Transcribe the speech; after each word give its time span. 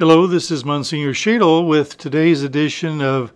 Hello, 0.00 0.26
this 0.26 0.50
is 0.50 0.64
Monsignor 0.64 1.12
Schaedel 1.12 1.68
with 1.68 1.98
today's 1.98 2.42
edition 2.42 3.02
of 3.02 3.34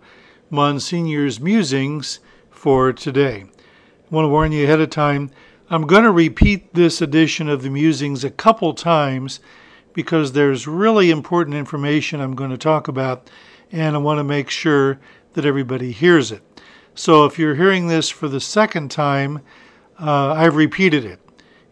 Monsignor's 0.49 1.39
Musings 1.39 2.19
for 2.49 2.91
today. 2.91 3.45
I 3.45 4.07
want 4.09 4.25
to 4.25 4.29
warn 4.29 4.51
you 4.51 4.63
ahead 4.63 4.81
of 4.81 4.89
time, 4.89 5.29
I'm 5.69 5.85
going 5.85 6.05
to 6.05 6.11
repeat 6.11 6.73
this 6.73 7.03
edition 7.03 7.49
of 7.49 7.61
the 7.61 7.69
Musings 7.69 8.23
a 8.23 8.31
couple 8.31 8.73
times 8.73 9.41
because 9.93 10.31
there's 10.31 10.65
really 10.65 11.11
important 11.11 11.55
information 11.55 12.19
I'm 12.19 12.33
going 12.33 12.49
to 12.49 12.57
talk 12.57 12.87
about, 12.87 13.29
and 13.71 13.95
I 13.95 13.99
want 13.99 14.17
to 14.17 14.23
make 14.23 14.49
sure 14.49 14.99
that 15.33 15.45
everybody 15.45 15.91
hears 15.91 16.31
it. 16.31 16.41
So 16.95 17.25
if 17.25 17.37
you're 17.37 17.53
hearing 17.53 17.89
this 17.89 18.09
for 18.09 18.27
the 18.27 18.41
second 18.41 18.89
time, 18.89 19.41
uh, 19.99 20.33
I've 20.33 20.55
repeated 20.55 21.05
it. 21.05 21.19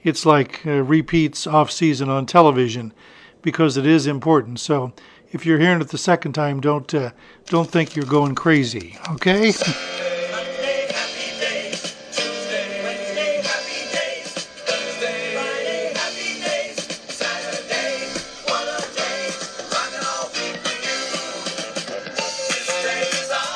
It's 0.03 0.23
like 0.23 0.63
uh, 0.67 0.83
repeats 0.83 1.47
off 1.47 1.71
season 1.71 2.09
on 2.09 2.27
television 2.27 2.93
because 3.43 3.77
it 3.77 3.85
is 3.85 4.07
important. 4.07 4.59
So 4.59 4.93
if 5.31 5.45
you're 5.45 5.59
hearing 5.59 5.81
it 5.81 5.89
the 5.89 5.97
second 5.99 6.33
time, 6.33 6.59
don't 6.59 6.91
uh, 6.93 7.11
don't 7.45 7.69
think 7.69 7.95
you're 7.95 8.05
going 8.05 8.33
crazy. 8.33 8.97
Okay. 9.11 9.53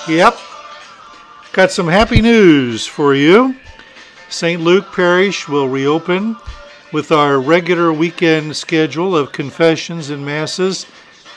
Yep. 0.08 0.38
Got 1.52 1.72
some 1.72 1.88
happy 1.88 2.22
news 2.22 2.86
for 2.86 3.14
you. 3.14 3.58
St. 4.30 4.62
Luke 4.62 4.86
Parish 4.94 5.50
will 5.50 5.68
reopen 5.68 6.38
with 6.94 7.12
our 7.12 7.40
regular 7.40 7.92
weekend 7.92 8.56
schedule 8.56 9.16
of 9.16 9.32
confessions 9.32 10.10
and 10.10 10.26
masses 10.26 10.86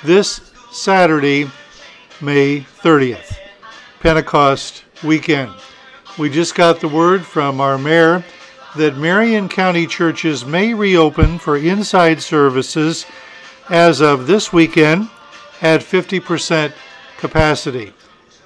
this 0.04 0.52
Saturday, 0.70 1.50
May 2.20 2.60
30th, 2.60 3.36
Pentecost 4.00 4.84
weekend. 5.02 5.52
We 6.18 6.30
just 6.30 6.54
got 6.54 6.80
the 6.80 6.88
word 6.88 7.24
from 7.24 7.60
our 7.60 7.78
mayor 7.78 8.24
that 8.76 8.96
Marion 8.96 9.48
County 9.48 9.86
churches 9.86 10.44
may 10.44 10.72
reopen 10.74 11.38
for 11.38 11.56
inside 11.56 12.22
services 12.22 13.04
as 13.68 14.00
of 14.00 14.26
this 14.26 14.52
weekend 14.52 15.08
at 15.60 15.80
50% 15.80 16.72
capacity. 17.18 17.92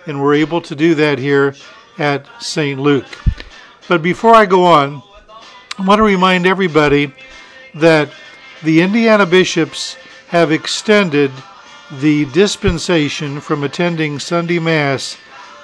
And 0.06 0.22
we're 0.22 0.34
able 0.34 0.60
to 0.62 0.74
do 0.74 0.94
that 0.94 1.18
here 1.18 1.54
at 1.98 2.26
St. 2.42 2.80
Luke. 2.80 3.06
But 3.88 4.02
before 4.02 4.34
I 4.34 4.46
go 4.46 4.64
on, 4.64 5.02
I 5.76 5.84
want 5.84 5.98
to 5.98 6.04
remind 6.04 6.46
everybody 6.46 7.12
that 7.74 8.08
the 8.62 8.80
Indiana 8.80 9.26
bishops 9.26 9.96
have 10.28 10.52
extended 10.52 11.32
the 11.90 12.26
dispensation 12.26 13.40
from 13.40 13.64
attending 13.64 14.20
Sunday 14.20 14.60
Mass 14.60 15.16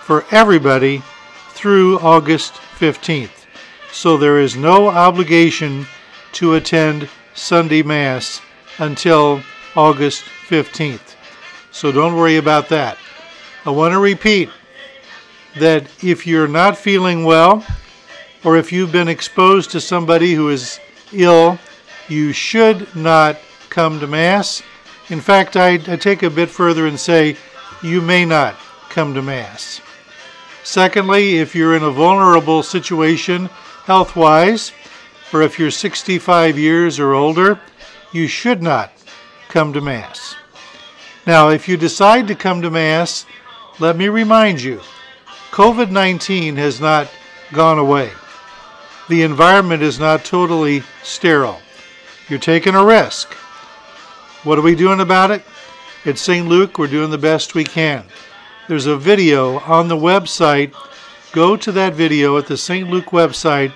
for 0.02 0.24
everybody 0.32 1.04
through 1.50 2.00
August 2.00 2.54
15th. 2.54 3.46
So 3.92 4.16
there 4.16 4.40
is 4.40 4.56
no 4.56 4.88
obligation 4.88 5.86
to 6.32 6.54
attend 6.54 7.08
Sunday 7.34 7.82
Mass 7.82 8.40
until 8.78 9.40
August 9.76 10.24
15th. 10.48 11.14
So 11.70 11.92
don't 11.92 12.16
worry 12.16 12.36
about 12.36 12.68
that. 12.70 12.98
I 13.64 13.70
want 13.70 13.92
to 13.92 14.00
repeat 14.00 14.50
that 15.56 15.84
if 16.02 16.26
you're 16.26 16.48
not 16.48 16.76
feeling 16.76 17.22
well, 17.22 17.64
or 18.44 18.56
if 18.56 18.72
you've 18.72 18.92
been 18.92 19.08
exposed 19.08 19.70
to 19.70 19.80
somebody 19.80 20.34
who 20.34 20.48
is 20.48 20.80
ill, 21.12 21.58
you 22.08 22.32
should 22.32 22.94
not 22.96 23.38
come 23.68 24.00
to 24.00 24.06
Mass. 24.06 24.62
In 25.08 25.20
fact, 25.20 25.56
I, 25.56 25.74
I 25.74 25.96
take 25.96 26.22
a 26.22 26.30
bit 26.30 26.48
further 26.48 26.86
and 26.86 26.98
say 26.98 27.36
you 27.82 28.00
may 28.00 28.24
not 28.24 28.56
come 28.88 29.14
to 29.14 29.22
Mass. 29.22 29.80
Secondly, 30.64 31.38
if 31.38 31.54
you're 31.54 31.76
in 31.76 31.82
a 31.82 31.90
vulnerable 31.90 32.62
situation 32.62 33.46
health 33.84 34.16
wise, 34.16 34.72
or 35.32 35.42
if 35.42 35.58
you're 35.58 35.70
65 35.70 36.58
years 36.58 36.98
or 36.98 37.14
older, 37.14 37.60
you 38.12 38.26
should 38.26 38.62
not 38.62 38.92
come 39.48 39.72
to 39.72 39.80
Mass. 39.80 40.34
Now, 41.26 41.50
if 41.50 41.68
you 41.68 41.76
decide 41.76 42.26
to 42.28 42.34
come 42.34 42.62
to 42.62 42.70
Mass, 42.70 43.26
let 43.78 43.96
me 43.96 44.08
remind 44.08 44.62
you 44.62 44.80
COVID 45.50 45.90
19 45.90 46.56
has 46.56 46.80
not 46.80 47.08
gone 47.52 47.78
away 47.78 48.10
the 49.10 49.22
environment 49.22 49.82
is 49.82 49.98
not 49.98 50.24
totally 50.24 50.84
sterile. 51.02 51.60
You're 52.28 52.38
taking 52.38 52.76
a 52.76 52.84
risk. 52.84 53.34
What 54.44 54.56
are 54.56 54.62
we 54.62 54.76
doing 54.76 55.00
about 55.00 55.32
it? 55.32 55.42
At 56.06 56.16
St. 56.16 56.46
Luke, 56.46 56.78
we're 56.78 56.86
doing 56.86 57.10
the 57.10 57.18
best 57.18 57.56
we 57.56 57.64
can. 57.64 58.04
There's 58.68 58.86
a 58.86 58.96
video 58.96 59.58
on 59.58 59.88
the 59.88 59.96
website. 59.96 60.72
Go 61.32 61.56
to 61.56 61.72
that 61.72 61.94
video 61.94 62.38
at 62.38 62.46
the 62.46 62.56
St. 62.56 62.88
Luke 62.88 63.06
website, 63.06 63.72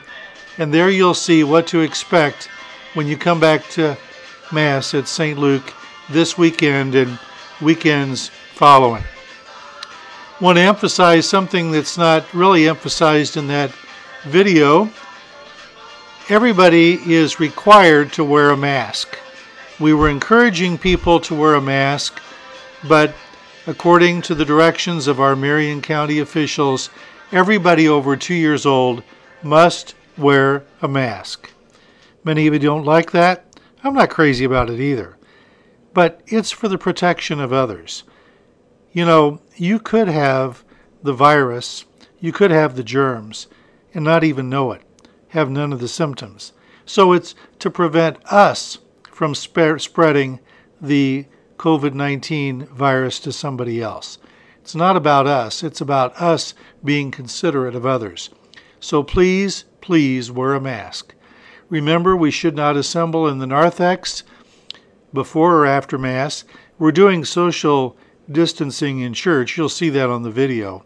and 0.56 0.72
there 0.72 0.88
you'll 0.88 1.14
see 1.14 1.42
what 1.42 1.66
to 1.66 1.80
expect 1.80 2.48
when 2.94 3.08
you 3.08 3.16
come 3.16 3.40
back 3.40 3.68
to 3.70 3.98
Mass 4.52 4.94
at 4.94 5.08
St. 5.08 5.36
Luke 5.36 5.74
this 6.10 6.38
weekend 6.38 6.94
and 6.94 7.18
weekends 7.60 8.28
following. 8.54 9.02
I 9.02 10.44
want 10.44 10.58
to 10.58 10.62
emphasize 10.62 11.28
something 11.28 11.72
that's 11.72 11.98
not 11.98 12.32
really 12.32 12.68
emphasized 12.68 13.36
in 13.36 13.48
that 13.48 13.72
video 14.22 14.88
everybody 16.30 16.94
is 17.12 17.38
required 17.38 18.10
to 18.10 18.24
wear 18.24 18.48
a 18.48 18.56
mask. 18.56 19.18
We 19.78 19.92
were 19.92 20.08
encouraging 20.08 20.78
people 20.78 21.20
to 21.20 21.34
wear 21.34 21.54
a 21.54 21.60
mask, 21.60 22.18
but 22.88 23.14
according 23.66 24.22
to 24.22 24.34
the 24.34 24.44
directions 24.44 25.06
of 25.06 25.20
our 25.20 25.36
Marion 25.36 25.82
County 25.82 26.20
officials, 26.20 26.88
everybody 27.30 27.86
over 27.86 28.16
two 28.16 28.34
years 28.34 28.64
old 28.64 29.02
must 29.42 29.94
wear 30.16 30.64
a 30.80 30.88
mask. 30.88 31.50
Many 32.24 32.46
of 32.46 32.54
you 32.54 32.60
don't 32.60 32.86
like 32.86 33.10
that. 33.10 33.44
I'm 33.82 33.92
not 33.92 34.08
crazy 34.08 34.46
about 34.46 34.70
it 34.70 34.80
either. 34.80 35.18
But 35.92 36.22
it's 36.26 36.50
for 36.50 36.68
the 36.68 36.78
protection 36.78 37.38
of 37.38 37.52
others. 37.52 38.02
You 38.92 39.04
know, 39.04 39.42
you 39.56 39.78
could 39.78 40.08
have 40.08 40.64
the 41.02 41.12
virus, 41.12 41.84
you 42.18 42.32
could 42.32 42.50
have 42.50 42.76
the 42.76 42.82
germs, 42.82 43.46
and 43.92 44.02
not 44.02 44.24
even 44.24 44.48
know 44.48 44.72
it 44.72 44.80
have 45.34 45.50
none 45.50 45.72
of 45.72 45.80
the 45.80 45.88
symptoms. 45.88 46.52
So 46.86 47.12
it's 47.12 47.34
to 47.58 47.70
prevent 47.70 48.16
us 48.32 48.78
from 49.10 49.34
sp- 49.34 49.78
spreading 49.78 50.40
the 50.80 51.26
COVID 51.58 51.92
19 51.92 52.66
virus 52.66 53.18
to 53.20 53.32
somebody 53.32 53.82
else. 53.82 54.18
It's 54.60 54.74
not 54.74 54.96
about 54.96 55.26
us, 55.26 55.62
it's 55.62 55.80
about 55.80 56.16
us 56.20 56.54
being 56.84 57.10
considerate 57.10 57.74
of 57.74 57.84
others. 57.84 58.30
So 58.80 59.02
please, 59.02 59.64
please 59.80 60.30
wear 60.30 60.54
a 60.54 60.60
mask. 60.60 61.14
Remember, 61.68 62.16
we 62.16 62.30
should 62.30 62.54
not 62.54 62.76
assemble 62.76 63.26
in 63.26 63.38
the 63.38 63.46
narthex 63.46 64.22
before 65.12 65.56
or 65.56 65.66
after 65.66 65.98
Mass. 65.98 66.44
We're 66.78 66.92
doing 66.92 67.24
social 67.24 67.96
distancing 68.30 69.00
in 69.00 69.14
church. 69.14 69.56
You'll 69.56 69.68
see 69.68 69.88
that 69.90 70.10
on 70.10 70.22
the 70.22 70.30
video. 70.30 70.84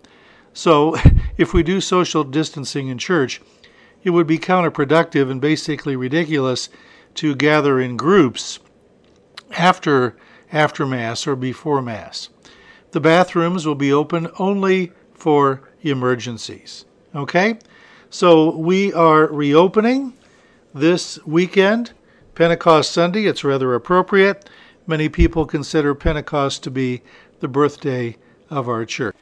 So, 0.53 0.97
if 1.37 1.53
we 1.53 1.63
do 1.63 1.81
social 1.81 2.25
distancing 2.25 2.89
in 2.89 2.99
church, 2.99 3.41
it 4.03 4.11
would 4.11 4.27
be 4.27 4.39
counterproductive 4.39 5.31
and 5.31 5.41
basically 5.41 5.97
ridiculous 5.97 6.69
to 7.15 7.35
gather 7.35 7.81
in 7.81 7.97
groups 7.97 8.59
after 9.57 10.17
after 10.53 10.87
mass 10.87 11.27
or 11.27 11.37
before 11.37 11.83
mass. 11.83 12.31
The 12.93 13.01
bathrooms 13.01 13.67
will 13.67 13.75
be 13.75 13.93
open 13.93 14.29
only 14.39 14.93
for 15.13 15.69
emergencies. 15.83 16.85
Okay? 17.15 17.59
So 18.11 18.57
we 18.57 18.93
are 18.93 19.27
reopening 19.27 20.15
this 20.75 21.19
weekend, 21.27 21.93
Pentecost 22.35 22.93
Sunday. 22.93 23.27
It's 23.27 23.45
rather 23.45 23.75
appropriate. 23.75 24.49
Many 24.87 25.09
people 25.09 25.45
consider 25.45 25.95
Pentecost 25.95 26.63
to 26.63 26.71
be 26.71 27.03
the 27.41 27.49
birthday 27.49 28.17
of 28.49 28.69
our 28.69 28.87
church. 28.87 29.15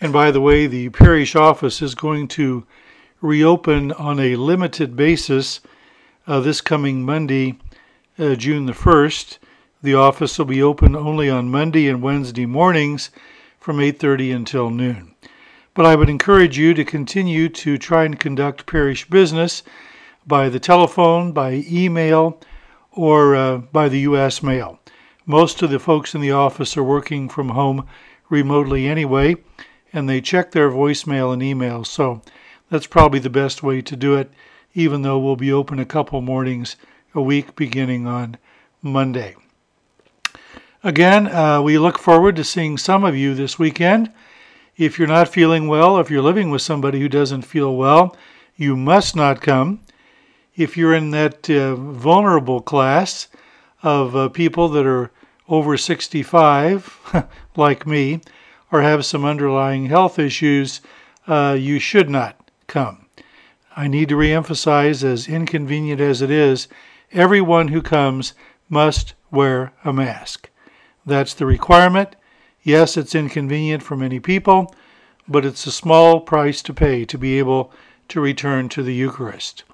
And 0.00 0.12
by 0.12 0.30
the 0.30 0.40
way, 0.40 0.66
the 0.66 0.88
parish 0.88 1.36
office 1.36 1.82
is 1.82 1.94
going 1.94 2.28
to 2.28 2.66
reopen 3.20 3.92
on 3.92 4.18
a 4.18 4.36
limited 4.36 4.96
basis 4.96 5.60
uh, 6.26 6.40
this 6.40 6.60
coming 6.60 7.04
Monday, 7.04 7.58
uh, 8.18 8.34
June 8.34 8.66
the 8.66 8.72
1st. 8.72 9.38
The 9.82 9.94
office 9.94 10.38
will 10.38 10.46
be 10.46 10.62
open 10.62 10.94
only 10.94 11.28
on 11.28 11.50
Monday 11.50 11.88
and 11.88 12.02
Wednesday 12.02 12.46
mornings 12.46 13.10
from 13.58 13.78
8:30 13.78 14.34
until 14.34 14.70
noon. 14.70 15.14
But 15.74 15.86
I 15.86 15.96
would 15.96 16.10
encourage 16.10 16.58
you 16.58 16.74
to 16.74 16.84
continue 16.84 17.48
to 17.48 17.78
try 17.78 18.04
and 18.04 18.18
conduct 18.18 18.66
parish 18.66 19.08
business 19.08 19.62
by 20.26 20.48
the 20.48 20.60
telephone, 20.60 21.32
by 21.32 21.64
email, 21.68 22.40
or 22.92 23.34
uh, 23.34 23.58
by 23.58 23.88
the 23.88 24.00
U.S. 24.00 24.42
mail. 24.42 24.80
Most 25.26 25.62
of 25.62 25.70
the 25.70 25.78
folks 25.78 26.14
in 26.14 26.20
the 26.20 26.32
office 26.32 26.76
are 26.76 26.82
working 26.82 27.28
from 27.28 27.50
home 27.50 27.86
remotely 28.28 28.86
anyway, 28.86 29.36
and 29.92 30.08
they 30.08 30.20
check 30.20 30.52
their 30.52 30.70
voicemail 30.70 31.32
and 31.32 31.42
email. 31.42 31.84
So 31.84 32.22
that's 32.70 32.86
probably 32.86 33.18
the 33.18 33.28
best 33.28 33.62
way 33.62 33.82
to 33.82 33.96
do 33.96 34.14
it, 34.14 34.30
even 34.74 35.02
though 35.02 35.18
we'll 35.18 35.36
be 35.36 35.52
open 35.52 35.78
a 35.78 35.84
couple 35.84 36.20
mornings 36.20 36.76
a 37.14 37.20
week 37.20 37.56
beginning 37.56 38.06
on 38.06 38.38
Monday. 38.80 39.34
Again, 40.82 41.26
uh, 41.26 41.60
we 41.60 41.76
look 41.78 41.98
forward 41.98 42.36
to 42.36 42.44
seeing 42.44 42.78
some 42.78 43.04
of 43.04 43.16
you 43.16 43.34
this 43.34 43.58
weekend. 43.58 44.10
If 44.76 44.98
you're 44.98 45.08
not 45.08 45.28
feeling 45.28 45.68
well, 45.68 45.98
if 45.98 46.10
you're 46.10 46.22
living 46.22 46.50
with 46.50 46.62
somebody 46.62 47.00
who 47.00 47.08
doesn't 47.08 47.42
feel 47.42 47.76
well, 47.76 48.16
you 48.56 48.76
must 48.76 49.14
not 49.14 49.42
come. 49.42 49.80
If 50.56 50.76
you're 50.76 50.94
in 50.94 51.10
that 51.10 51.50
uh, 51.50 51.74
vulnerable 51.74 52.60
class 52.62 53.28
of 53.82 54.14
uh, 54.14 54.28
people 54.28 54.68
that 54.70 54.86
are 54.86 55.10
over 55.48 55.76
65, 55.76 57.26
like 57.56 57.86
me, 57.86 58.20
or 58.70 58.82
have 58.82 59.04
some 59.04 59.24
underlying 59.24 59.86
health 59.86 60.18
issues, 60.18 60.80
uh, 61.26 61.56
you 61.58 61.78
should 61.78 62.08
not 62.08 62.39
come. 62.70 63.06
I 63.76 63.88
need 63.88 64.08
to 64.10 64.14
reemphasize, 64.14 65.02
as 65.02 65.28
inconvenient 65.28 66.00
as 66.00 66.22
it 66.22 66.30
is, 66.30 66.68
everyone 67.12 67.68
who 67.68 67.82
comes 67.82 68.32
must 68.68 69.14
wear 69.30 69.72
a 69.84 69.92
mask. 69.92 70.48
That's 71.04 71.34
the 71.34 71.46
requirement. 71.46 72.14
Yes, 72.62 72.96
it's 72.96 73.14
inconvenient 73.14 73.82
for 73.82 73.96
many 73.96 74.20
people, 74.20 74.72
but 75.26 75.44
it's 75.44 75.66
a 75.66 75.72
small 75.72 76.20
price 76.20 76.62
to 76.62 76.72
pay 76.72 77.04
to 77.06 77.18
be 77.18 77.38
able 77.38 77.72
to 78.08 78.20
return 78.20 78.68
to 78.68 78.82
the 78.84 78.94
Eucharist. 78.94 79.64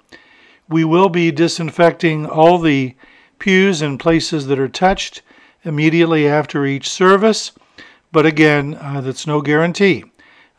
We 0.67 0.83
will 0.83 1.09
be 1.09 1.31
disinfecting 1.31 2.25
all 2.25 2.57
the 2.57 2.95
pews 3.37 3.81
and 3.83 3.99
places 3.99 4.47
that 4.47 4.59
are 4.59 4.67
touched 4.67 5.21
immediately 5.63 6.27
after 6.27 6.65
each 6.65 6.89
service, 6.89 7.51
but 8.11 8.25
again, 8.25 8.73
uh, 8.81 9.01
that's 9.01 9.27
no 9.27 9.41
guarantee 9.41 10.03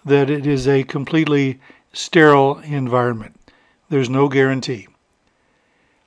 that 0.05 0.31
it 0.31 0.47
is 0.47 0.69
a 0.69 0.85
completely 0.85 1.61
sterile 1.99 2.59
environment. 2.61 3.35
There's 3.89 4.09
no 4.09 4.29
guarantee. 4.29 4.87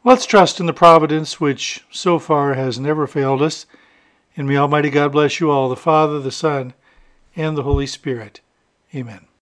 Let's 0.05 0.25
trust 0.25 0.61
in 0.61 0.65
the 0.65 0.73
providence 0.73 1.41
which 1.41 1.83
so 1.91 2.17
far 2.17 2.53
has 2.53 2.79
never 2.79 3.05
failed 3.05 3.41
us. 3.41 3.65
And 4.37 4.47
may 4.47 4.55
Almighty 4.55 4.89
God 4.89 5.11
bless 5.11 5.41
you 5.41 5.51
all, 5.51 5.67
the 5.67 5.75
Father, 5.75 6.19
the 6.19 6.31
Son, 6.31 6.73
and 7.35 7.57
the 7.57 7.63
Holy 7.63 7.85
Spirit. 7.85 8.39
Amen. 8.95 9.27